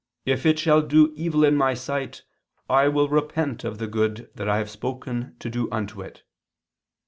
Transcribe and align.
If 0.25 0.47
it 0.47 0.57
shall 0.57 0.81
do 0.81 1.13
evil 1.15 1.43
in 1.45 1.55
My 1.55 1.75
sight... 1.75 2.23
I 2.67 2.87
will 2.87 3.07
repent 3.07 3.63
of 3.63 3.77
the 3.77 3.85
good 3.85 4.31
that 4.33 4.49
I 4.49 4.57
have 4.57 4.71
spoken 4.71 5.35
to 5.37 5.47
do 5.47 5.69
unto 5.71 6.01
it." 6.01 6.23